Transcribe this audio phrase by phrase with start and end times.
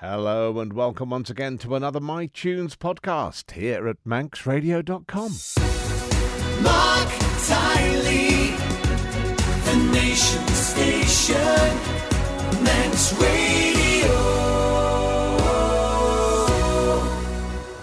[0.00, 5.32] Hello and welcome once again to another My Tunes podcast here at manxradio.com.
[6.62, 7.08] Marc
[7.46, 8.56] Tyley,
[9.66, 11.36] the nation station,
[12.64, 14.16] Manx Radio.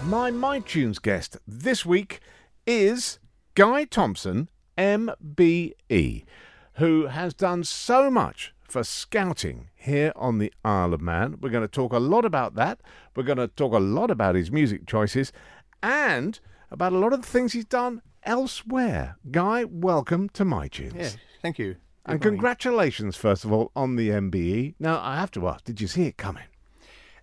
[0.05, 2.20] My My Tunes guest this week
[2.65, 3.20] is
[3.54, 6.23] Guy Thompson, MBE,
[6.77, 11.38] who has done so much for scouting here on the Isle of Man.
[11.41, 12.82] We're going to talk a lot about that.
[13.15, 15.32] We're going to talk a lot about his music choices
[15.82, 19.18] and about a lot of the things he's done elsewhere.
[19.32, 20.93] Guy, welcome to My Tunes.
[20.95, 21.09] Yeah,
[21.42, 21.78] thank you.
[22.06, 22.37] And Good morning.
[22.39, 24.75] congratulations, first of all, on the MBE.
[24.79, 26.43] Now, I have to ask, did you see it coming?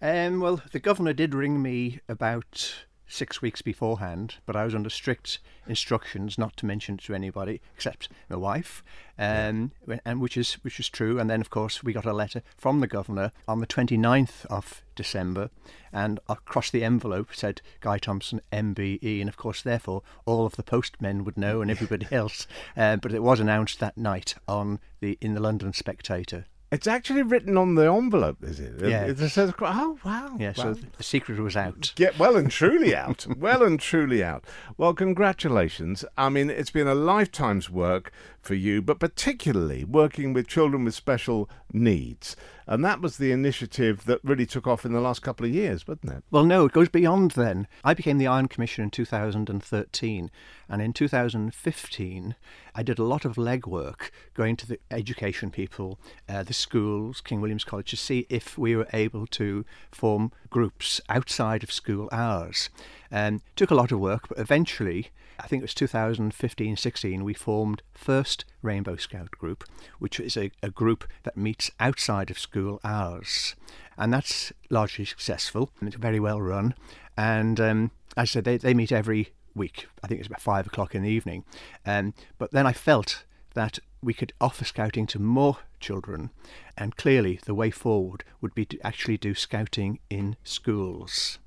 [0.03, 4.91] Um, well, the governor did ring me about six weeks beforehand, but I was under
[4.91, 8.83] strict instructions not to mention it to anybody except my wife,
[9.19, 9.71] um,
[10.05, 11.19] and which is which is true.
[11.19, 14.83] And then, of course, we got a letter from the governor on the 29th of
[14.97, 15.51] December,
[15.93, 20.63] and across the envelope said Guy Thompson MBE, and of course, therefore, all of the
[20.63, 22.47] postmen would know and everybody else.
[22.77, 26.47] Uh, but it was announced that night on the in the London Spectator.
[26.75, 28.75] It's actually written on the envelope, is it?
[28.81, 29.05] Yeah.
[29.05, 30.37] It, says, oh, wow.
[30.41, 30.77] Yeah, so wow.
[30.97, 31.93] the secret was out.
[31.95, 33.29] Get well and truly out.
[33.39, 34.45] well and truly out.
[34.77, 36.05] Well, congratulations.
[36.19, 38.11] I mean, it's been a lifetime's work
[38.45, 42.37] for you, but particularly working with children with special needs.
[42.67, 45.87] And that was the initiative that really took off in the last couple of years,
[45.87, 46.25] wasn't it?
[46.31, 47.67] Well, no, it goes beyond then.
[47.83, 50.31] I became the Island Commissioner in 2013,
[50.69, 52.35] and in 2015,
[52.75, 55.99] I did a lot of legwork going to the education people,
[56.29, 61.01] uh, the schools, King William's College, to see if we were able to form groups
[61.09, 62.71] outside of school hours.
[63.13, 67.35] Um, took a lot of work, but eventually, I think it was 2015 16, we
[67.35, 69.65] formed First Rainbow Scout Group,
[69.99, 73.55] which is a, a group that meets outside of school hours.
[73.97, 75.71] And that's largely successful.
[75.81, 76.75] and It's very well run.
[77.17, 79.87] And um, as I said, they, they meet every week.
[80.03, 81.45] I think it's about five o'clock in the evening.
[81.87, 83.25] Um, but then I felt
[83.55, 86.31] that we could offer scouting to more children.
[86.77, 91.39] And clearly, the way forward would be to actually do scouting in schools.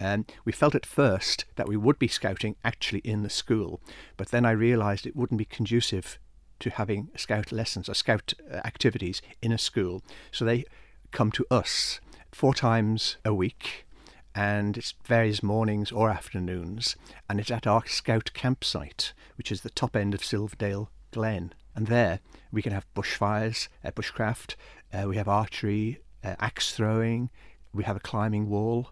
[0.00, 3.80] Um, we felt at first that we would be scouting actually in the school,
[4.16, 6.18] but then I realised it wouldn't be conducive
[6.60, 10.02] to having scout lessons or scout uh, activities in a school.
[10.32, 10.64] So they
[11.10, 12.00] come to us
[12.32, 13.86] four times a week,
[14.34, 16.96] and it's various mornings or afternoons,
[17.28, 21.52] and it's at our scout campsite, which is the top end of Silverdale Glen.
[21.74, 24.54] And there we can have bushfires, uh, bushcraft,
[24.92, 27.30] uh, we have archery, uh, axe throwing,
[27.72, 28.90] we have a climbing wall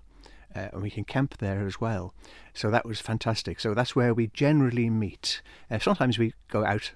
[0.59, 2.15] uh, and we can camp there as well.
[2.55, 3.61] So that was fantastic.
[3.61, 5.43] So that's where we generally meet.
[5.71, 6.93] Uh, sometimes we go out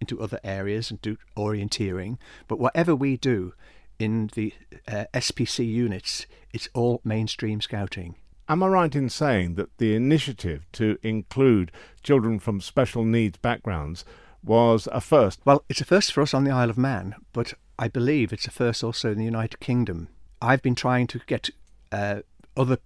[0.00, 2.18] into other areas and do orienteering,
[2.48, 3.54] but whatever we do
[3.98, 4.52] in the
[4.86, 8.16] uh, SPC units, it's all mainstream scouting.
[8.48, 11.72] Am I right in saying that the initiative to include
[12.02, 14.04] children from special needs backgrounds
[14.44, 15.40] was a first?
[15.44, 18.46] Well, it's a first for us on the Isle of Man, but I believe it's
[18.46, 20.08] a first also in the United Kingdom.
[20.40, 21.50] I've been trying to get
[21.90, 22.20] uh,
[22.56, 22.78] other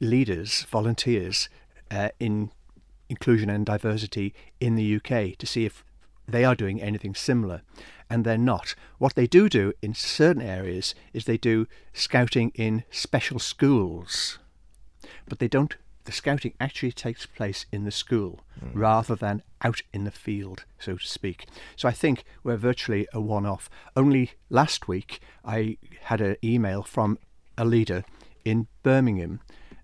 [0.00, 1.48] leaders, volunteers,
[1.90, 2.50] uh, in
[3.08, 5.84] inclusion and diversity in the UK to see if
[6.26, 7.62] they are doing anything similar,
[8.10, 8.74] and they're not.
[8.98, 14.38] What they do do in certain areas is they do scouting in special schools,
[15.26, 15.76] but they don't.
[16.04, 18.40] The scouting actually takes place in the school
[18.72, 21.46] rather than out in the field, so to speak.
[21.76, 23.68] So I think we're virtually a one off.
[23.94, 27.18] Only last week I had an email from
[27.58, 28.04] a leader
[28.44, 29.40] in Birmingham.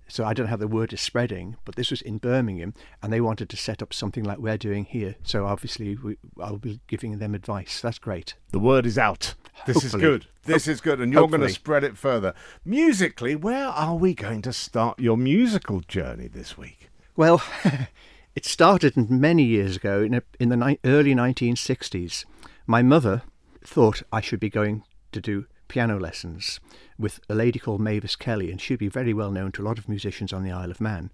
[0.08, 3.12] So I don't know how the word is spreading, but this was in Birmingham, and
[3.12, 5.16] they wanted to set up something like we're doing here.
[5.22, 7.80] So obviously, we, I'll be giving them advice.
[7.80, 8.34] That's great.
[8.52, 9.34] The word is out.
[9.66, 10.26] This is good.
[10.44, 11.00] This is good.
[11.00, 12.34] And you're going to spread it further.
[12.64, 16.90] Musically, where are we going to start your musical journey this week?
[17.16, 17.42] Well,
[18.34, 22.24] it started many years ago in, a, in the ni- early 1960s.
[22.66, 23.22] My mother
[23.62, 24.82] thought I should be going
[25.12, 26.60] to do piano lessons
[26.98, 29.78] with a lady called Mavis Kelly, and she'd be very well known to a lot
[29.78, 31.10] of musicians on the Isle of Man.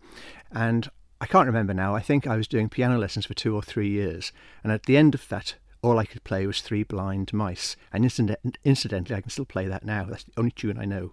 [0.51, 0.91] And
[1.21, 3.89] I can't remember now, I think I was doing piano lessons for two or three
[3.89, 4.33] years,
[4.63, 7.77] and at the end of that, all I could play was Three Blind Mice.
[7.93, 10.05] And incident- incidentally, I can still play that now.
[10.05, 11.13] That's the only tune I know.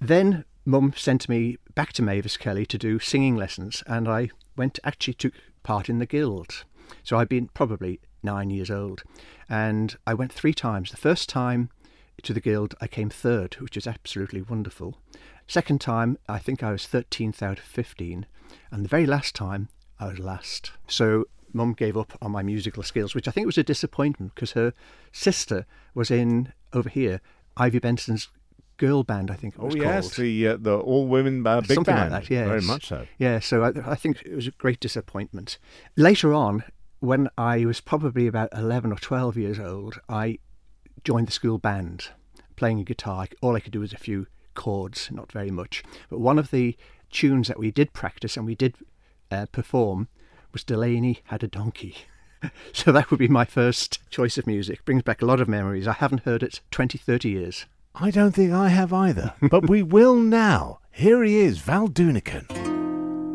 [0.00, 4.78] Then Mum sent me back to Mavis Kelly to do singing lessons, and I went
[4.84, 6.64] actually took part in the guild.
[7.02, 9.02] So I'd been probably nine years old,
[9.48, 10.90] and I went three times.
[10.90, 11.70] The first time
[12.22, 14.98] to the guild, I came third, which is absolutely wonderful.
[15.46, 18.26] Second time, I think I was 13th out of 15,
[18.70, 20.72] and the very last time, I was last.
[20.86, 24.52] So Mum gave up on my musical skills, which I think was a disappointment because
[24.52, 24.72] her
[25.12, 27.20] sister was in over here,
[27.56, 28.28] Ivy Benson's
[28.78, 30.24] girl band, I think it Oh was yes, called.
[30.24, 32.12] the uh, the all women uh, big Something band.
[32.12, 32.48] like that, yes.
[32.48, 33.06] very much so.
[33.18, 35.58] Yeah, so I, I think it was a great disappointment.
[35.96, 36.64] Later on,
[37.00, 40.38] when I was probably about 11 or 12 years old, I
[41.04, 42.08] joined the school band,
[42.56, 43.26] playing a guitar.
[43.40, 45.82] All I could do was a few chords, not very much.
[46.08, 46.76] But one of the
[47.10, 48.76] tunes that we did practice and we did
[49.30, 50.08] uh, perform
[50.52, 51.96] was Delaney Had a Donkey.
[52.72, 54.84] so that would be my first choice of music.
[54.84, 55.86] Brings back a lot of memories.
[55.86, 57.66] I haven't heard it 20, 30 years.
[57.94, 60.80] I don't think I have either, but we will now.
[60.90, 62.71] Here he is, Val Doonican.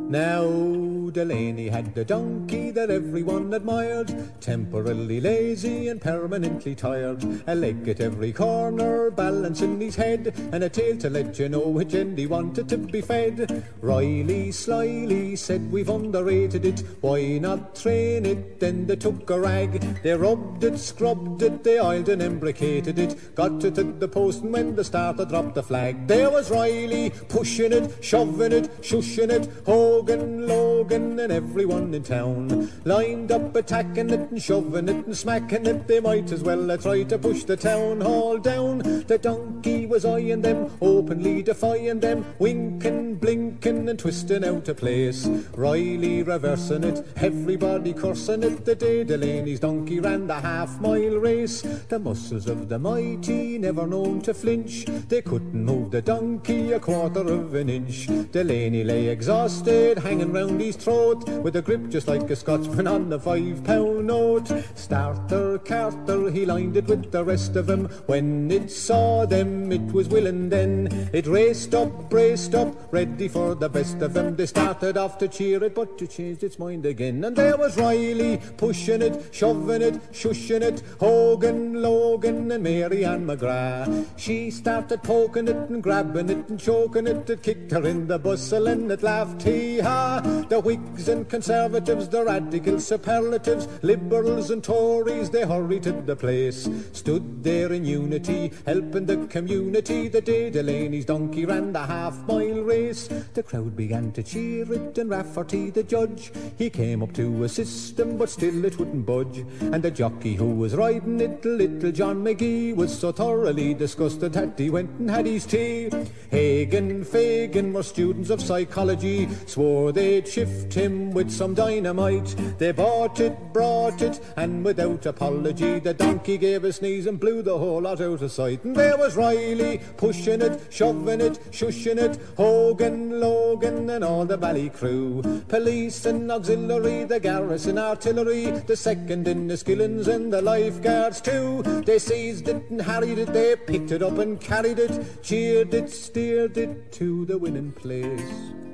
[0.09, 7.25] Now Delaney had a donkey that everyone admired, temporarily lazy and permanently tired.
[7.47, 11.49] A leg at every corner, balance in his head, and a tail to let you
[11.49, 13.65] know which end he wanted to be fed.
[13.81, 18.61] Riley slyly said we've underrated it, why not train it?
[18.61, 23.35] Then they took a rag, they rubbed it, scrubbed it, they oiled and embricated it,
[23.35, 27.09] got it at the post, and when the starter dropped the flag, there was Riley
[27.27, 33.55] pushing it, shoving it, shushing it, Hogan, Logan, Logan, and everyone in town lined up
[33.55, 35.87] attacking it and shoving it and smacking it.
[35.87, 38.77] They might as well uh, have tried to push the town hall down.
[39.07, 45.25] The donkey was eyeing them, openly defying them, winking, blinking, and twisting out of place.
[45.55, 48.65] Riley reversing it, everybody cursing it.
[48.65, 51.63] The day Delaney's donkey ran the half mile race.
[51.89, 54.85] The muscles of the mighty never known to flinch.
[54.85, 58.05] They couldn't move the donkey a quarter of an inch.
[58.31, 63.13] Delaney lay exhausted, hanging round his throat, with a grip just like a Scotsman on
[63.13, 64.51] a five pound note.
[64.75, 67.87] Starter Carter, he lined it with the rest of 'em.
[68.05, 71.09] When it saw them, it was willing then.
[71.13, 74.35] It raced up, braced up, ready for the best of 'em.
[74.35, 77.23] They started off to cheer it, but it changed its mind again.
[77.23, 80.81] And there was Riley, pushing it, shoving it, shushing it.
[80.99, 84.05] Hogan, Logan, and Mary Ann McGrath.
[84.15, 87.29] She started poking it and grabbing it and choking it.
[87.29, 89.43] It kicked her in the bustle and it laughed
[89.79, 90.21] ha.
[90.49, 96.69] The Whigs and Conservatives, the radical superlatives, Liberals and Tories, they hurried to the place.
[96.93, 100.07] Stood there in unity, helping the community.
[100.07, 103.07] The day Delaney's donkey ran the half mile race.
[103.33, 106.31] The crowd began to cheer it and Rafferty the judge.
[106.57, 109.45] He came up to assist them, but still it wouldn't budge.
[109.61, 114.57] And the jockey who was riding it, little John McGee, was so thoroughly disgusted that
[114.57, 115.89] he went and had his tea.
[116.31, 122.35] Hagen, Fagan were students of psychology, swore they'd shift him with some dynamite.
[122.57, 127.41] They bought it, brought it, and without apology, the donkey gave a sneeze and blew
[127.41, 128.63] the whole lot out of sight.
[128.63, 134.37] And there was Riley pushing it, shoving it, shushing it, Hogan, Logan, and all the
[134.37, 135.21] bally crew.
[135.47, 141.63] Police and auxiliary, the garrison artillery, the second Inniskillings and the lifeguards too.
[141.85, 145.89] They seized it and harried it, they picked it up and carried it, cheered it,
[145.89, 148.66] steered it to the winning place.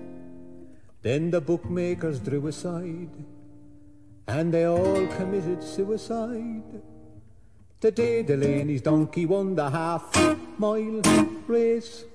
[1.03, 3.09] Then the bookmakers drew aside,
[4.25, 6.81] and they all committed suicide.
[7.81, 10.15] The day Delaney's donkey won the half
[10.57, 11.01] mile
[11.45, 12.05] race.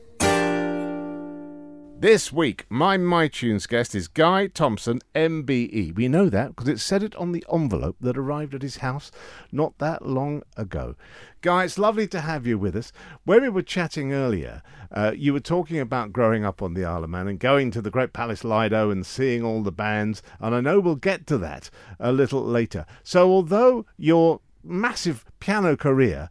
[2.00, 5.96] This week, my MyTunes guest is Guy Thompson, MBE.
[5.96, 9.10] We know that because it said it on the envelope that arrived at his house
[9.50, 10.94] not that long ago.
[11.40, 12.92] Guy, it's lovely to have you with us.
[13.24, 14.62] When we were chatting earlier,
[14.92, 17.82] uh, you were talking about growing up on the Isle of Man and going to
[17.82, 21.38] the Great Palace Lido and seeing all the bands, and I know we'll get to
[21.38, 22.86] that a little later.
[23.02, 26.28] So, although your massive piano career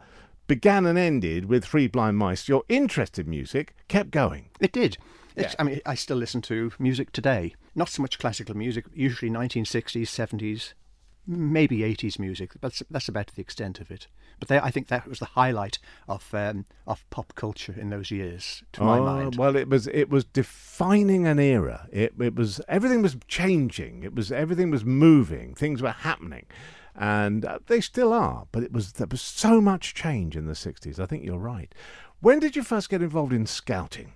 [0.47, 4.47] began and ended with Three Blind Mice, your interest in music kept going.
[4.61, 4.97] It did.
[5.37, 5.53] Yeah.
[5.59, 7.53] I mean, I still listen to music today.
[7.75, 10.73] Not so much classical music, usually 1960s, 70s,
[11.27, 12.53] maybe 80s music.
[12.61, 14.07] That's that's about the extent of it.
[14.39, 18.11] But they, I think that was the highlight of um, of pop culture in those
[18.11, 19.35] years, to my Oh, mind.
[19.35, 21.87] Well, it was it was defining an era.
[21.91, 24.03] It it was everything was changing.
[24.03, 25.53] It was everything was moving.
[25.55, 26.45] Things were happening,
[26.95, 28.47] and uh, they still are.
[28.51, 30.99] But it was there was so much change in the sixties.
[30.99, 31.73] I think you're right.
[32.19, 34.13] When did you first get involved in scouting?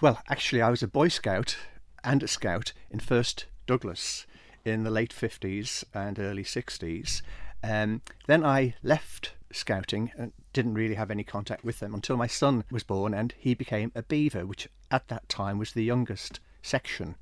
[0.00, 1.56] Well, actually, I was a Boy Scout
[2.02, 4.26] and a Scout in First Douglas
[4.64, 7.22] in the late 50s and early 60s.
[7.62, 12.26] Um, then I left Scouting and didn't really have any contact with them until my
[12.26, 16.40] son was born and he became a Beaver, which at that time was the youngest
[16.62, 17.14] section.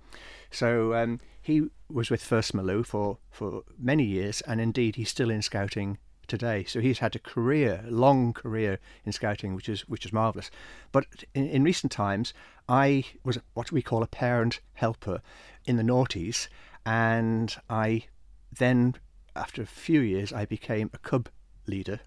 [0.51, 5.31] So um, he was with First Malew for, for many years, and indeed he's still
[5.31, 5.99] in Scouting
[6.31, 6.65] today.
[6.65, 10.51] So he's had a career, long career in scouting, which is which is marvelous.
[10.93, 12.33] But in, in recent times,
[12.69, 15.21] I was what we call a parent helper
[15.67, 16.49] in the noughties,
[16.87, 18.05] and I
[18.51, 18.95] then,
[19.37, 21.29] after a few years, I became a cub
[21.67, 22.01] leader,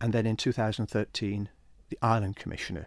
[0.00, 1.48] and then in 2013,
[1.88, 2.86] the island commissioner.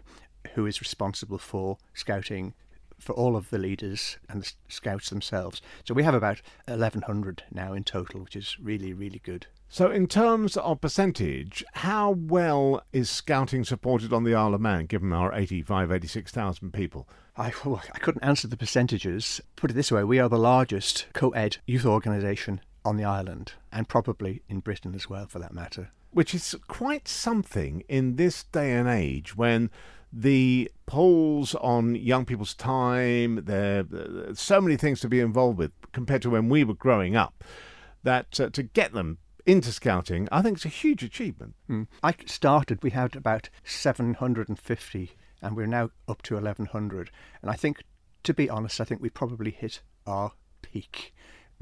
[0.54, 2.54] who is responsible for scouting
[2.98, 5.62] for all of the leaders and the scouts themselves.
[5.86, 9.46] So we have about 1,100 now in total, which is really, really good.
[9.72, 14.86] So, in terms of percentage, how well is scouting supported on the Isle of Man,
[14.86, 17.08] given our 85, 86,000 people?
[17.36, 19.40] I, well, I couldn't answer the percentages.
[19.54, 23.52] Put it this way we are the largest co ed youth organisation on the island,
[23.70, 25.92] and probably in Britain as well, for that matter.
[26.10, 29.70] Which is quite something in this day and age when
[30.12, 35.70] the polls on young people's time, there are so many things to be involved with
[35.92, 37.44] compared to when we were growing up,
[38.02, 41.54] that uh, to get them into scouting, I think it's a huge achievement.
[41.68, 41.86] Mm.
[42.02, 47.10] I started, we had about 750, and we're now up to 1100.
[47.42, 47.82] And I think,
[48.24, 50.32] to be honest, I think we probably hit our
[50.62, 51.14] peak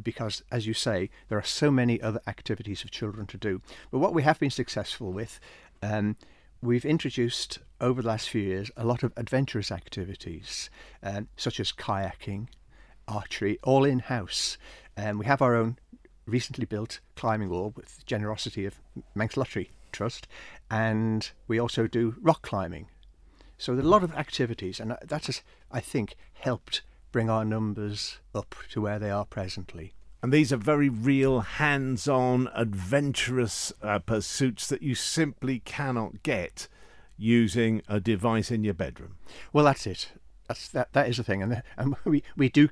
[0.03, 3.61] because, as you say, there are so many other activities for children to do.
[3.91, 5.41] But what we have been successful with,
[5.83, 6.17] um,
[6.63, 10.71] we've introduced over the last few years a lot of adventurous activities,
[11.03, 12.49] um, such as kayaking,
[13.07, 14.59] archery, all in house.
[14.97, 15.79] Um, we have our own
[16.29, 18.79] recently built climbing wall with the generosity of
[19.15, 20.29] Manx Lottery Trust,
[20.71, 22.89] and we also do rock climbing.
[23.57, 25.43] So there are a lot of activities, and that has,
[25.73, 29.95] I think, helped bring our numbers up to where they are presently.
[30.23, 36.69] And these are very real, hands on, adventurous uh, pursuits that you simply cannot get
[37.17, 39.17] using a device in your bedroom.
[39.53, 40.13] Well, that's it.
[40.49, 40.93] That's that.
[40.93, 42.69] That is the thing, and, the, and we we do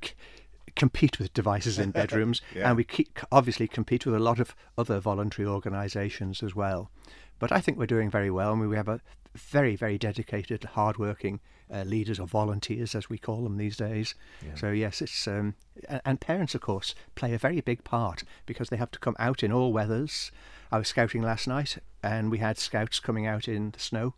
[0.76, 2.68] compete with devices in bedrooms, Yeah.
[2.68, 6.90] and we keep, obviously compete with a lot of other voluntary organisations as well.
[7.38, 9.00] But I think we're doing very well, and we have a
[9.34, 11.40] very very dedicated, hardworking
[11.70, 14.14] uh, leaders or volunteers, as we call them these days.
[14.54, 15.54] So yes, it's um,
[15.88, 19.16] and, and parents, of course, play a very big part because they have to come
[19.18, 20.30] out in all weathers.
[20.72, 24.14] I was scouting last night, and we had scouts coming out in the snow.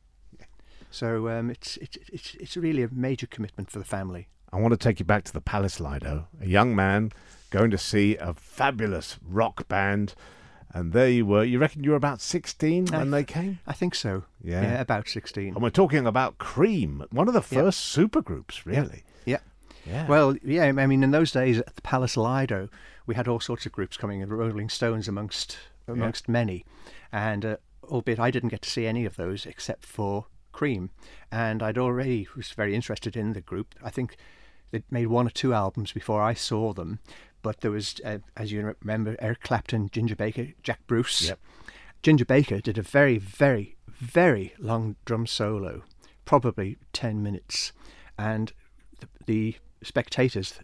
[0.91, 4.29] So um, it's, it's it's it's really a major commitment for the family.
[4.53, 7.13] I want to take you back to the Palace Lido, a young man
[7.51, 10.15] going to see a fabulous rock band.
[10.71, 11.45] And there you were.
[11.45, 13.59] You reckon you were about 16 I when they came?
[13.67, 14.25] I think so.
[14.43, 14.81] Yeah.
[14.81, 15.55] about sixteen.
[15.55, 17.63] And we're talking about Cream, one of the Yeah.
[17.63, 19.03] first supergroups, really.
[19.25, 19.39] Yeah.
[19.87, 20.07] Yeah.
[20.07, 20.65] Well, yeah.
[20.65, 22.69] I mean, in those days at the Palace Lido,
[23.07, 26.67] we had all sorts of groups coming in, Rolling Stones amongst amongst many,
[27.11, 30.91] and uh, albeit I didn't get to see any of those except for Cream,
[31.33, 33.75] and I'd already was very interested in the group.
[33.83, 34.17] I think
[34.71, 36.99] they made one or two albums before I saw them,
[37.43, 41.29] but there was, uh, as you remember, Eric Clapton, Ginger Baker, Jack Bruce.
[41.29, 41.39] Yep.
[42.03, 45.83] Ginger Baker did a very, very, very long drum solo,
[46.25, 47.73] probably 10 minutes.
[48.19, 48.53] And
[49.01, 50.61] the, the spectators,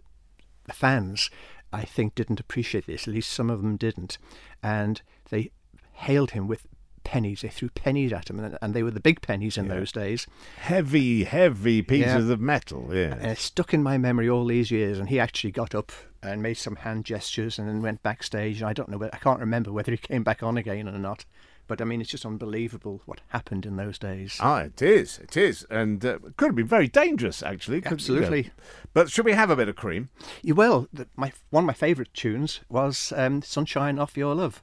[0.64, 1.30] the fans,
[1.72, 4.18] I think didn't appreciate this, at least some of them didn't.
[4.62, 5.50] And they
[5.92, 6.66] hailed him with
[7.04, 7.42] pennies.
[7.42, 10.26] They threw pennies at him, and, and they were the big pennies in those days.
[10.58, 12.32] heavy, heavy pieces Yeah.
[12.32, 12.88] of metal.
[12.92, 13.14] Yeah.
[13.14, 14.98] And it stuck in my memory all these years.
[14.98, 15.92] And he actually got up
[16.22, 18.60] and made some hand gestures and then went backstage.
[18.60, 21.24] And I don't know, I can't remember whether he came back on again or not.
[21.66, 24.36] But I mean, it's just unbelievable what happened in those days.
[24.38, 25.18] Ah, it is.
[25.18, 25.66] It is.
[25.70, 27.80] And uh, could have been very dangerous, actually.
[27.80, 28.42] Could- Absolutely.
[28.42, 28.50] yeah.
[28.92, 30.10] But should we have a bit of cream?
[30.42, 34.62] Yeah, well, the, my one of my favourite tunes was um, "Sunshine of Your Love."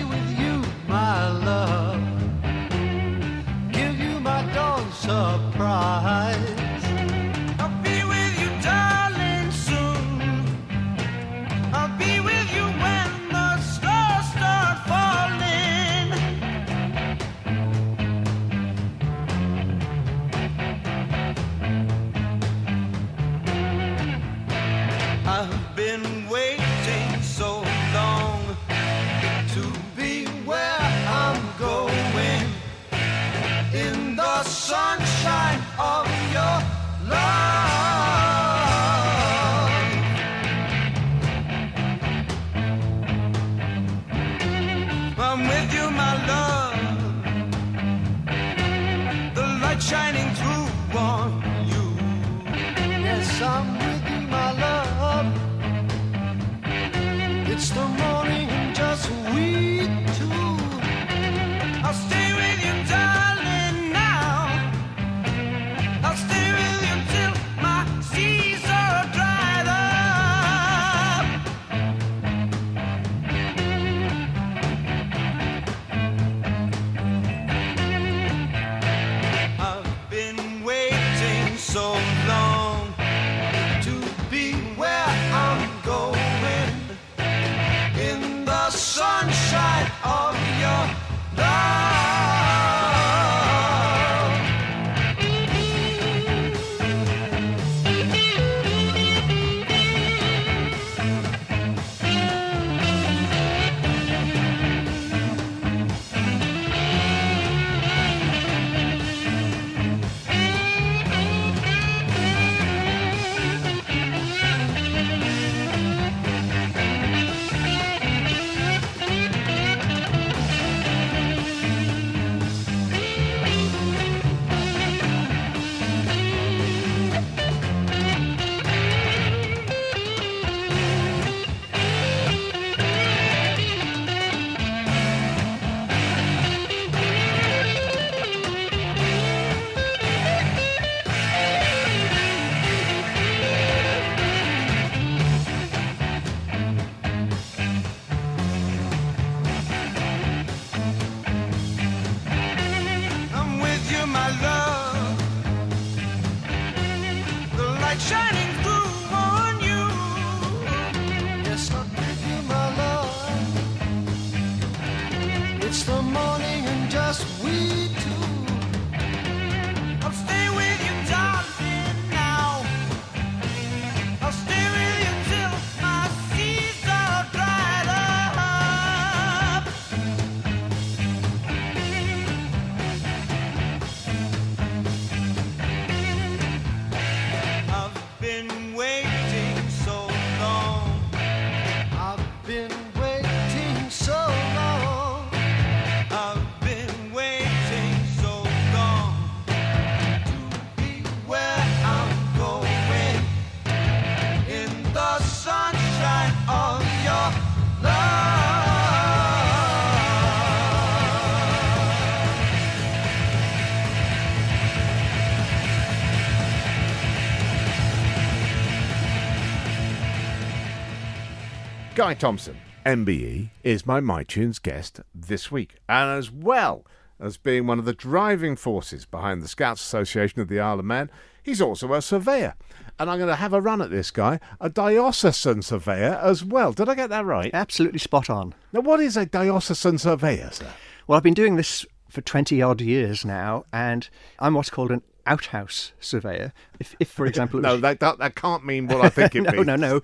[222.11, 226.85] Guy Thompson, MBE, is my MyTunes guest this week, and as well
[227.21, 230.83] as being one of the driving forces behind the Scouts Association of the Isle of
[230.83, 231.09] Man,
[231.41, 232.55] he's also a surveyor.
[232.99, 236.73] And I'm going to have a run at this guy, a diocesan surveyor as well.
[236.73, 237.49] Did I get that right?
[237.53, 238.55] Absolutely spot on.
[238.73, 240.73] Now, what is a diocesan surveyor, sir?
[241.07, 245.01] Well, I've been doing this for 20 odd years now, and I'm what's called an
[245.31, 246.51] outhouse surveyor.
[246.79, 249.41] If, if for example, No, was- that, that that can't mean what I think it
[249.43, 249.67] no, means.
[249.67, 249.87] no, no.
[249.97, 250.01] no.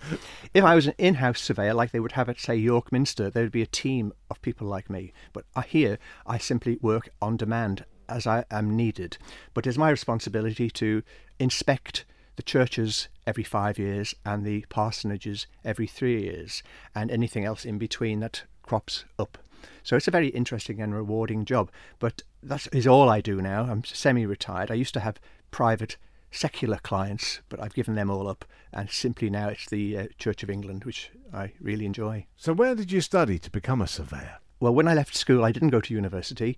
[0.54, 3.44] If I was an in-house surveyor, like they would have at, say, York Minster, there
[3.44, 5.12] would be a team of people like me.
[5.34, 9.18] But here, I simply work on demand as I am needed.
[9.54, 11.04] But it's my responsibility to
[11.40, 12.06] inspect
[12.38, 16.64] the churches every five years and the parsonages every three years,
[16.96, 19.38] and anything else in between that crops up.
[19.84, 21.72] So it's a very interesting and rewarding job.
[22.00, 23.64] But that is all I do now.
[23.64, 24.72] I'm semi-retired.
[24.72, 25.20] I used to have
[25.52, 25.98] private
[26.32, 30.44] secular clients, but I've given them all up, and simply now it's the uh, Church
[30.44, 32.26] of England, which I really enjoy.
[32.36, 34.38] So, where did you study to become a surveyor?
[34.60, 36.58] Well, when I left school, I didn't go to university,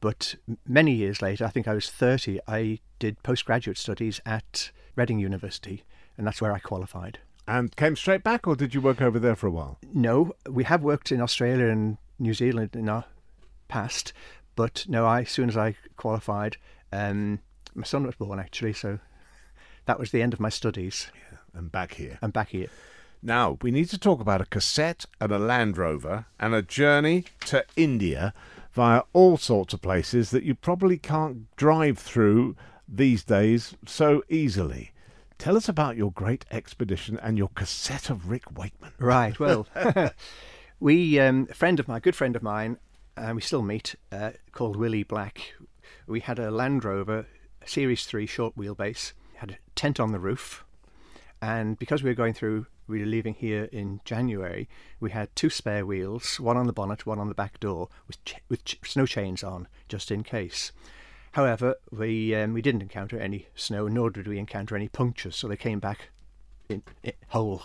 [0.00, 0.34] but
[0.66, 5.84] many years later, I think I was 30, I did postgraduate studies at Reading University,
[6.16, 7.18] and that's where I qualified.
[7.48, 9.78] And came straight back, or did you work over there for a while?
[9.92, 13.04] No, we have worked in Australia and New Zealand in our
[13.68, 14.12] past,
[14.56, 16.56] but no, I, as soon as I qualified,
[16.92, 17.40] um,
[17.74, 18.98] my son was born actually, so
[19.84, 21.10] that was the end of my studies.
[21.54, 22.18] And back here.
[22.20, 22.68] I'm back here.
[23.22, 27.24] Now, we need to talk about a cassette and a Land Rover and a journey
[27.46, 28.34] to India
[28.72, 34.92] via all sorts of places that you probably can't drive through these days so easily.
[35.38, 38.92] Tell us about your great expedition and your cassette of Rick Wakeman.
[38.98, 39.38] Right.
[39.40, 39.66] Well,
[40.80, 42.78] we um, a friend of mine, a good friend of mine,
[43.16, 45.54] and we still meet, uh, called Willie Black.
[46.06, 47.26] We had a Land Rover
[47.64, 49.12] Series Three short wheelbase.
[49.36, 50.64] Had a tent on the roof,
[51.42, 54.68] and because we were going through, we were leaving here in January.
[55.00, 58.24] We had two spare wheels, one on the bonnet, one on the back door, with
[58.24, 60.72] ch- with ch- snow chains on, just in case.
[61.32, 65.48] However, we um, we didn't encounter any snow, nor did we encounter any punctures, so
[65.48, 66.08] they came back
[66.68, 67.64] in, in whole.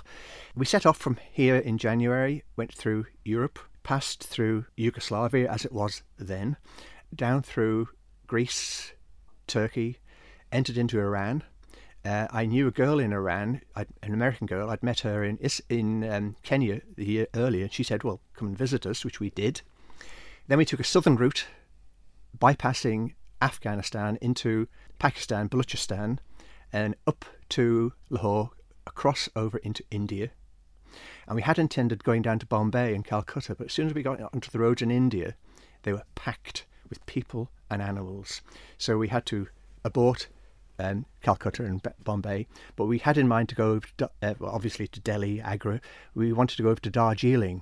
[0.55, 5.71] We set off from here in January, went through Europe, passed through Yugoslavia as it
[5.71, 6.57] was then,
[7.13, 7.89] down through
[8.27, 8.93] Greece,
[9.47, 9.97] Turkey,
[10.51, 11.43] entered into Iran.
[12.03, 14.69] Uh, I knew a girl in Iran, I'd, an American girl.
[14.69, 15.37] I'd met her in
[15.69, 17.69] in um, Kenya the year earlier.
[17.69, 19.61] She said, "Well, come and visit us," which we did.
[20.47, 21.45] Then we took a southern route,
[22.37, 24.67] bypassing Afghanistan into
[24.97, 26.17] Pakistan, Balochistan,
[26.73, 28.51] and up to Lahore,
[28.87, 30.31] across over into India.
[31.31, 34.03] And we had intended going down to Bombay and Calcutta, but as soon as we
[34.03, 35.35] got onto the roads in India,
[35.83, 38.41] they were packed with people and animals.
[38.77, 39.47] So we had to
[39.85, 40.27] abort
[40.77, 44.99] um, Calcutta and Bombay, but we had in mind to go to, uh, obviously to
[44.99, 45.79] Delhi, Agra.
[46.13, 47.61] We wanted to go over to Darjeeling,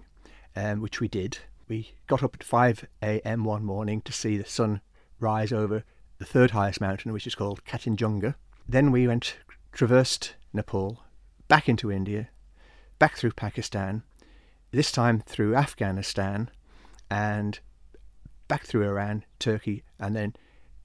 [0.55, 1.37] um, which we did.
[1.67, 3.43] We got up at 5 a.m.
[3.43, 4.81] one morning to see the sun
[5.19, 5.83] rise over
[6.17, 8.33] the third highest mountain, which is called Kanchenjunga.
[8.67, 9.37] Then we went,
[9.71, 11.03] traversed Nepal,
[11.47, 12.29] back into India,
[12.99, 14.03] back through Pakistan,
[14.71, 16.49] this time through Afghanistan,
[17.09, 17.59] and
[18.47, 20.35] back through Iran, Turkey, and then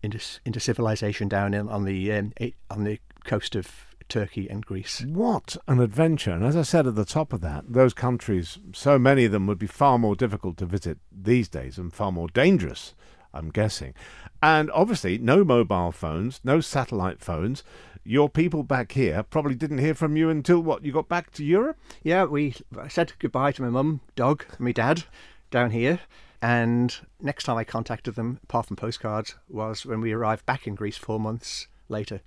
[0.02, 2.32] into into civilization down in, on the um,
[2.70, 5.02] on the coast of Turkey and Greece.
[5.02, 6.32] What an adventure.
[6.32, 9.46] And as I said at the top of that, those countries, so many of them
[9.46, 12.94] would be far more difficult to visit these days and far more dangerous,
[13.32, 13.94] I'm guessing.
[14.42, 17.64] And obviously, no mobile phones, no satellite phones.
[18.04, 20.84] Your people back here probably didn't hear from you until what?
[20.84, 21.78] You got back to Europe?
[22.02, 25.04] Yeah, we I said goodbye to my mum, dog, and my dad
[25.50, 26.00] down here.
[26.42, 30.74] And next time I contacted them, apart from postcards, was when we arrived back in
[30.74, 32.20] Greece four months later.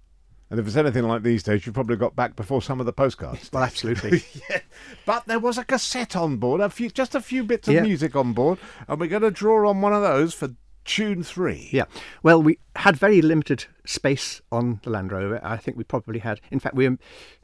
[0.50, 2.94] And if it's anything like these days, you probably got back before some of the
[2.94, 3.52] postcards.
[3.52, 4.24] Well, absolutely.
[4.50, 4.62] yeah.
[5.06, 7.82] But there was a cassette on board, a few, just a few bits of Yeah.
[7.82, 10.56] music on board, and we're going to draw on one of those for
[10.88, 11.70] Tune 3.
[11.72, 11.84] Yeah.
[12.24, 15.40] Well, we had very limited space on the Land Rover.
[15.44, 16.98] I think we probably had, in fact, we were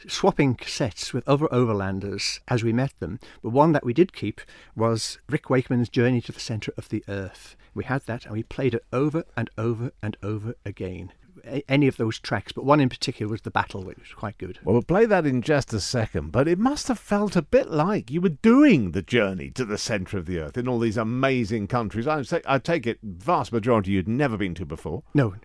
[0.07, 3.19] swapping cassettes with other overlanders as we met them.
[3.43, 4.39] But one that we did keep
[4.77, 7.57] was Rick Wakeman's Journey to the Centre of the Earth.
[7.75, 11.11] We had that and we played it over and over and over again.
[11.67, 14.59] Any of those tracks, but one in particular was The Battle, which was quite good.
[14.63, 17.69] Well, we'll play that in just a second, but it must have felt a bit
[17.69, 20.97] like you were doing the journey to the centre of the earth in all these
[20.97, 22.07] amazing countries.
[22.07, 25.35] I, say, I take it, vast majority you'd never been to before, No,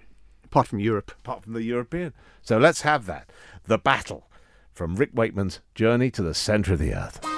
[0.45, 1.13] apart from Europe.
[1.19, 2.13] apart from the European.
[2.43, 3.31] So let's have that.
[3.65, 4.29] The Battle
[4.73, 7.38] from Rick Wakeman's Journey to the Centre of the Earth.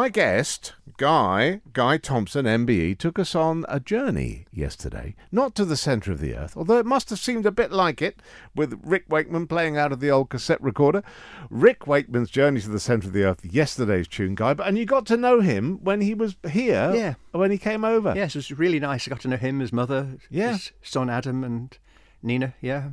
[0.00, 5.76] My guest, Guy, Guy Thompson, MBE, took us on a journey yesterday, not to the
[5.76, 8.22] centre of the earth, although it must have seemed a bit like it,
[8.56, 11.02] with Rick Wakeman playing out of the old cassette recorder.
[11.50, 14.86] Rick Wakeman's journey to the centre of the earth, yesterday's tune, Guy, but and you
[14.86, 17.14] got to know him when he was here, Yeah.
[17.32, 18.14] when he came over.
[18.16, 19.06] Yes, it was really nice.
[19.06, 20.52] I got to know him, his mother, Yeah.
[20.52, 21.76] his son Adam, and
[22.22, 22.54] Nina.
[22.62, 22.92] Yeah.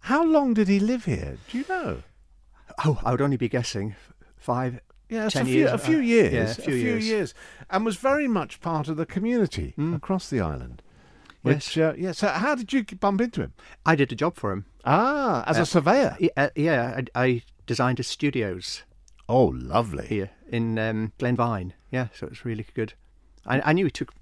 [0.00, 1.38] How long did he live here?
[1.48, 2.02] Do you know?
[2.84, 3.94] Oh, I would only be guessing
[4.36, 4.80] five.
[5.10, 7.34] Yeah, a 10 few, years, a uh, few years, yeah, a few years.
[7.68, 10.82] and was very much part of the community across the island.
[11.42, 11.94] Which, Yes.
[11.94, 12.12] uh, yeah.
[12.12, 13.54] So, how did you bump into him?
[13.86, 14.66] I did a job for him.
[14.84, 16.16] Ah, as a surveyor.
[16.20, 18.82] Yeah, uh, yeah I, I designed his studios
[19.28, 20.06] Oh, lovely.
[20.06, 21.72] here in um, Glen Vine.
[21.90, 22.92] Yeah, so it was really good.
[23.46, 24.12] I, I knew he took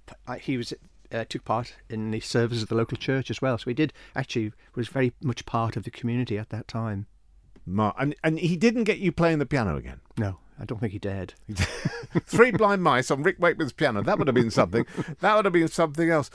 [0.41, 0.73] he was
[1.13, 3.59] uh, took part in the service of the local church as well.
[3.59, 7.07] So he did actually was very much part of the community at that time.
[7.67, 10.01] Ma- and and he didn't get you playing the piano again.
[10.17, 11.35] No, I don't think he dared.
[12.27, 14.03] Three blind mice on Rick Wakeman's piano.
[14.03, 14.87] That would have been something.
[15.21, 16.31] that would have been something else.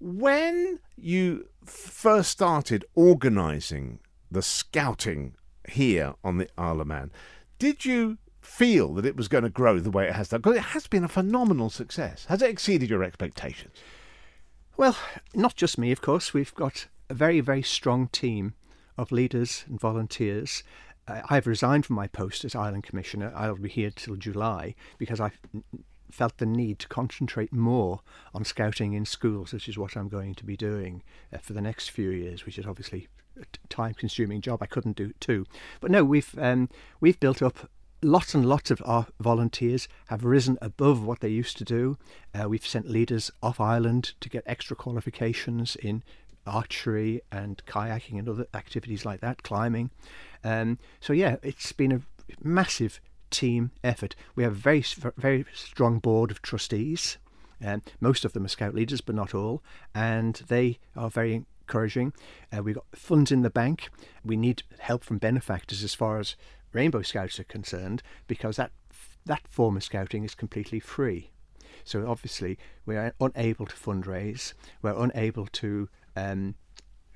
[0.00, 5.34] When you first started organising the scouting
[5.68, 7.12] here on the Isle of Man,
[7.58, 10.40] did you feel that it was going to grow the way it has done?
[10.40, 12.24] Because it has been a phenomenal success.
[12.26, 13.76] Has it exceeded your expectations?
[14.76, 14.96] Well,
[15.34, 16.32] not just me, of course.
[16.32, 18.54] We've got a very, very strong team
[18.96, 20.62] of leaders and volunteers.
[21.28, 23.32] I've resigned from my post as Island Commissioner.
[23.34, 25.32] I'll be here till July because I
[26.10, 28.00] felt the need to concentrate more
[28.34, 31.60] on scouting in schools, which is what I'm going to be doing uh, for the
[31.60, 33.08] next few years, which is obviously
[33.40, 34.62] a time-consuming job.
[34.62, 35.46] I couldn't do too.
[35.80, 36.68] But no, we've um,
[37.00, 37.70] we've built up
[38.02, 41.98] lots and lots of our volunteers have risen above what they used to do.
[42.34, 46.02] Uh, we've sent leaders off island to get extra qualifications in
[46.46, 49.90] archery and kayaking and other activities like that, climbing.
[50.42, 52.02] Um, so yeah, it's been a
[52.42, 53.00] massive
[53.30, 54.16] team effort.
[54.34, 54.84] We have a very
[55.16, 57.18] very strong board of trustees.
[57.64, 59.62] Um, most of them are scout leaders, but not all,
[59.94, 62.12] and they are very encouraging.
[62.56, 63.90] Uh, we've got funds in the bank.
[64.24, 66.36] We need help from benefactors as far as
[66.72, 68.72] Rainbow Scouts are concerned, because that
[69.26, 71.30] that form of scouting is completely free.
[71.84, 74.54] So obviously we are unable to fundraise.
[74.82, 76.54] We're unable to um,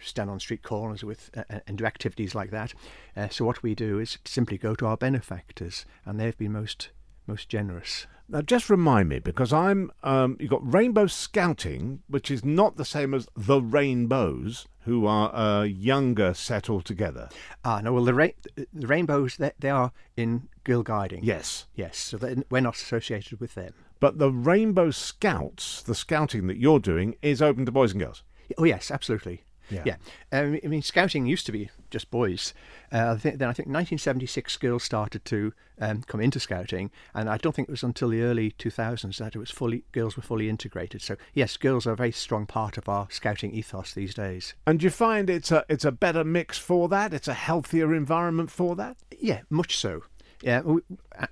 [0.00, 2.74] stand on street corners with uh, uh, and do activities like that.
[3.16, 6.90] Uh, so what we do is simply go to our benefactors, and they've been most
[7.26, 8.06] most generous.
[8.28, 9.90] Now, just remind me because I'm.
[10.02, 15.30] Um, you've got Rainbow Scouting, which is not the same as the Rainbows, who are
[15.34, 17.28] a younger set altogether.
[17.64, 17.92] Ah, no.
[17.92, 21.22] Well, the ra- the rainbows they, they are in girl guiding.
[21.22, 21.98] Yes, Yes.
[21.98, 22.18] So
[22.50, 23.74] we're not associated with them.
[24.00, 28.22] but the Rainbow Scouts, the scouting that you're doing, is open to boys and girls.
[28.58, 29.42] Oh yes, absolutely.
[29.70, 29.82] Yeah.
[29.86, 29.96] Yeah.
[30.32, 32.52] Um, I mean, scouting used to be just boys.
[32.92, 37.28] Uh, I think, then I think 1976 girls started to um, come into scouting, and
[37.28, 40.22] I don't think it was until the early 2000s that it was fully girls were
[40.22, 41.02] fully integrated.
[41.02, 44.54] So yes, girls are a very strong part of our scouting ethos these days.
[44.66, 47.14] And you find it's a it's a better mix for that?
[47.14, 48.96] It's a healthier environment for that.
[49.18, 50.02] Yeah, much so.
[50.42, 50.62] Yeah,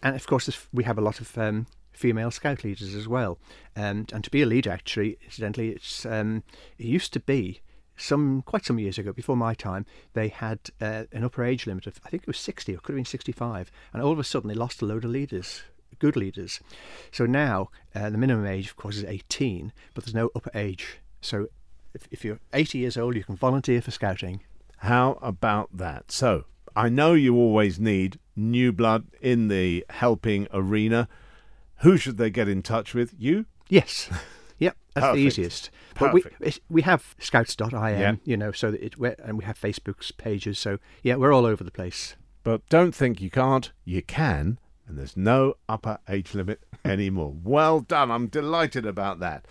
[0.02, 1.66] and of course we have a lot of um,
[2.02, 3.38] female scout leaders as well.
[3.76, 6.42] Um, and to be a leader, actually, incidentally, it's um,
[6.76, 7.60] it used to be
[7.96, 11.86] some quite some years ago, before my time, they had uh, an upper age limit
[11.86, 14.24] of I think it was sixty or could have been sixty-five, and all of a
[14.24, 15.62] sudden they lost a load of leaders.
[16.00, 16.58] Good leaders.
[17.12, 20.98] So now uh, the minimum age, of course, is 18, but there's no upper age.
[21.20, 21.46] So
[21.94, 24.40] if, if you're 80 years old, you can volunteer for scouting.
[24.78, 26.10] How about that?
[26.10, 31.08] So I know you always need new blood in the helping arena.
[31.82, 33.14] Who should they get in touch with?
[33.18, 33.46] You?
[33.68, 34.08] Yes.
[34.58, 35.16] Yep, that's Perfect.
[35.16, 35.70] the easiest.
[35.98, 36.40] But we Perfect.
[36.42, 38.14] it's- we have scouts.im, Yeah.
[38.22, 40.56] you know, so that it and we have Facebook's pages.
[40.56, 42.14] So yeah, we're all over the place.
[42.44, 43.72] But don't think you can't.
[43.84, 47.34] You can, and there's no upper age limit anymore.
[47.42, 48.12] well done.
[48.12, 49.46] I'm delighted about that.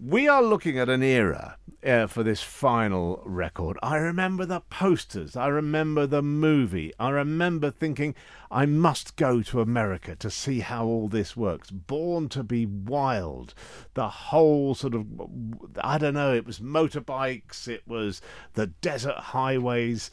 [0.00, 3.78] We are looking at an era uh, for this final record.
[3.82, 5.34] I remember the posters.
[5.34, 6.92] I remember the movie.
[7.00, 8.14] I remember thinking,
[8.48, 11.72] I must go to America to see how all this works.
[11.72, 13.54] Born to be Wild.
[13.94, 15.04] The whole sort of,
[15.82, 18.22] I don't know, it was motorbikes, it was
[18.54, 20.12] the desert highways.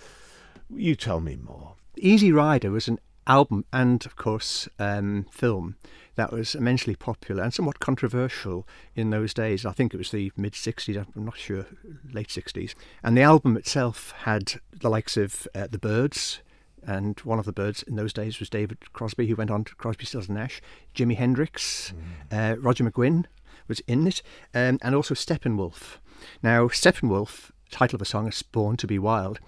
[0.67, 1.75] You tell me more.
[1.95, 5.75] Easy Rider was an album and, of course, um, film
[6.15, 9.65] that was immensely popular and somewhat controversial in those days.
[9.65, 11.65] I think it was the mid 60s, I'm not sure,
[12.11, 12.73] late 60s.
[13.03, 16.39] And the album itself had the likes of uh, The Byrds,
[16.87, 19.75] and one of the Byrds in those days was David Crosby, who went on to
[19.75, 20.61] Crosby, Stills and Nash,
[20.93, 21.93] Jimi Hendrix,
[22.31, 23.25] uh, Roger McGuinn
[23.67, 24.21] was in it,
[24.53, 25.97] um, and also Steppenwolf.
[26.43, 29.39] Now, Steppenwolf, title of a song is Born to Be Wild,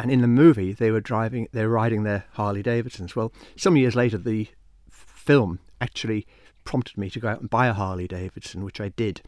[0.00, 3.14] and in the movie they were driving, they were riding their Harley Davidsons.
[3.14, 4.48] Well, some years later, the
[4.90, 6.26] film actually
[6.64, 9.22] prompted me to go out and buy a Harley Davidson, which I did.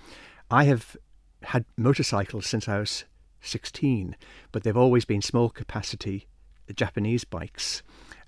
[0.51, 0.97] I have
[1.43, 3.05] had motorcycles since I was
[3.41, 4.17] 16,
[4.51, 6.27] but they've always been small capacity
[6.75, 7.83] Japanese bikes.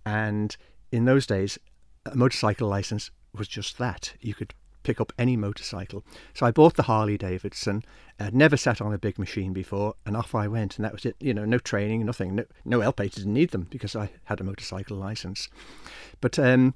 [0.05, 0.57] And
[0.93, 1.59] in those days,
[2.05, 4.15] a motorcycle license was just that.
[4.21, 4.55] You could
[4.85, 6.05] pick up any motorcycle.
[6.35, 7.83] So I bought the Harley Davidson.
[8.21, 10.77] I'd never sat on a big machine before, and off I went.
[10.77, 11.17] And that was it.
[11.19, 12.37] You know, no training, nothing.
[12.37, 15.49] No, no LPA didn't need them because I had a motorcycle license.
[16.21, 16.75] But um,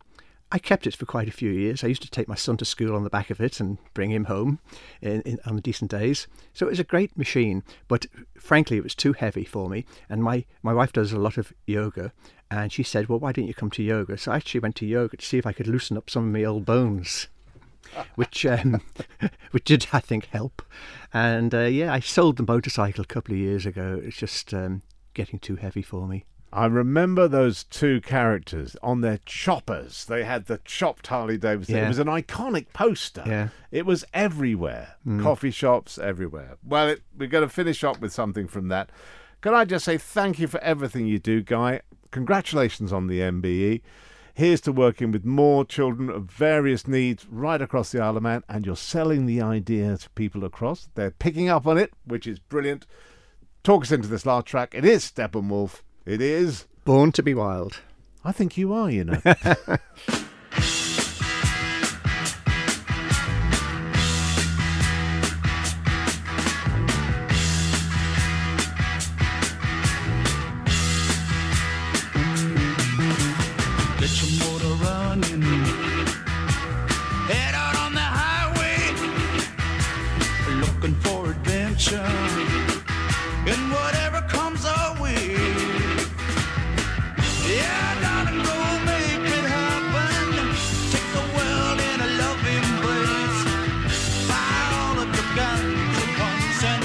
[0.51, 1.85] I kept it for quite a few years.
[1.85, 4.11] I used to take my son to school on the back of it and bring
[4.11, 4.61] him home
[5.03, 6.27] in, in, on decent days.
[6.55, 8.07] So it was a great machine, but
[8.39, 9.85] frankly, it was too heavy for me.
[10.09, 12.13] And my, my wife does a lot of yoga,
[12.51, 14.17] and she said, Well, why don't you come to yoga?
[14.17, 16.33] So I actually went to yoga to see if I could loosen up some of
[16.33, 17.29] my old bones.
[18.15, 18.81] Which um,
[19.51, 20.63] which did I think help,
[21.13, 24.01] and uh, yeah, I sold the motorcycle a couple of years ago.
[24.03, 24.83] It's just um,
[25.15, 26.25] getting too heavy for me.
[26.53, 30.07] I remember those two characters on their choppers.
[30.07, 31.77] They had the chopped Harley Davidson.
[31.77, 33.23] It was an iconic poster.
[33.27, 33.49] Yeah.
[33.71, 34.95] It was everywhere.
[35.21, 36.57] Coffee shops, everywhere.
[36.67, 38.91] Well, it, we're going to finish up with something from that.
[39.43, 41.83] Can I just say thank you for everything you do, Guy?
[42.11, 43.83] Congratulations on the MBE.
[44.39, 48.45] Here's to working with more children of various needs right across the Isle of Man,
[48.49, 50.89] and you're selling the idea to people across.
[50.95, 52.87] They're picking up on it, which is brilliant.
[53.65, 54.77] Talk us into this last track.
[54.77, 55.83] It is Steppenwolf.
[56.07, 56.69] It is.
[56.85, 57.81] Born to be wild.
[58.25, 59.21] I think you are, you know.
[81.79, 82.03] adventure.
[83.47, 85.37] And whatever comes our way.
[87.47, 90.17] Yeah, darling, go make it happen.
[90.93, 93.41] Take the world in a love embrace.
[94.29, 96.85] Fire all of your guns at once and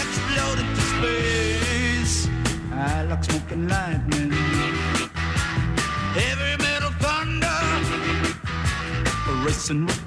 [0.00, 2.28] explode into space.
[2.72, 4.32] I like smoking lightning
[6.14, 7.58] heavy metal thunder
[9.44, 9.97] racing with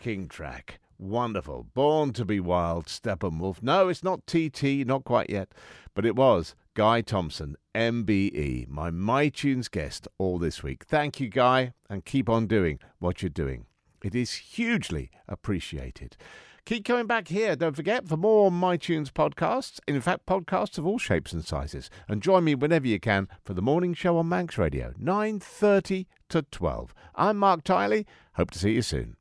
[0.00, 0.80] Cracking track.
[0.98, 1.66] Wonderful.
[1.74, 3.62] Born to be Wild, Steppenwolf.
[3.62, 5.52] No, it's not TT, not quite yet,
[5.92, 10.84] but it was Guy Thompson, MBE, my MyTunes guest all this week.
[10.86, 13.66] Thank you, Guy, and keep on doing what you're doing.
[14.02, 16.16] It is hugely appreciated.
[16.64, 17.54] Keep coming back here.
[17.54, 19.80] Don't forget for more MyTunes podcasts.
[19.86, 21.90] In fact, podcasts of all shapes and sizes.
[22.08, 26.40] And join me whenever you can for the morning show on Manx Radio, 9.30 to
[26.40, 26.94] 12.
[27.16, 28.06] I'm Marc Tyley.
[28.36, 29.18] Hope to see you soon.